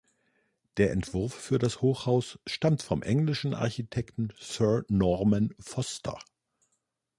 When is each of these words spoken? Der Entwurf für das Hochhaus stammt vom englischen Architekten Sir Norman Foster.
Der 0.77 0.91
Entwurf 0.93 1.31
für 1.35 1.59
das 1.59 1.83
Hochhaus 1.83 2.39
stammt 2.47 2.81
vom 2.81 3.03
englischen 3.03 3.53
Architekten 3.53 4.33
Sir 4.39 4.83
Norman 4.87 5.53
Foster. 5.59 6.17